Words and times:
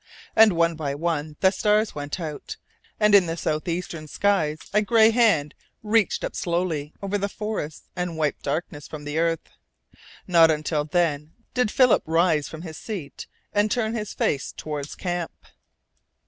And 0.35 0.53
one 0.53 0.73
by 0.73 0.95
one 0.95 1.35
the 1.41 1.51
stars 1.51 1.93
went 1.93 2.19
out, 2.19 2.57
and 2.99 3.13
in 3.13 3.27
the 3.27 3.37
south 3.37 3.67
eastern 3.67 4.07
skies 4.07 4.57
a 4.73 4.81
gray 4.81 5.11
hand 5.11 5.53
reached 5.83 6.23
up 6.23 6.35
slowly 6.35 6.91
over 7.03 7.19
the 7.19 7.29
forests 7.29 7.87
and 7.95 8.17
wiped 8.17 8.41
darkness 8.41 8.87
from 8.87 9.03
the 9.03 9.19
earth. 9.19 9.47
Not 10.25 10.49
until 10.49 10.85
then 10.85 11.33
did 11.53 11.69
Philip 11.69 12.01
rise 12.07 12.49
from 12.49 12.63
his 12.63 12.77
seat 12.79 13.27
and 13.53 13.69
turn 13.69 13.93
his 13.93 14.11
face 14.11 14.51
toward 14.51 14.87
camp. 14.97 15.33